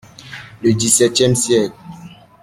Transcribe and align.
Le 0.63 0.73
dix-septième 0.73 1.35
siècle. 1.35 1.75